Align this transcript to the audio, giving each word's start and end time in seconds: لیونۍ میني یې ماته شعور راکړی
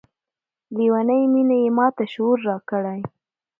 لیونۍ 0.75 1.23
میني 1.33 1.57
یې 1.65 1.71
ماته 1.77 2.05
شعور 2.13 2.37
راکړی 2.47 2.99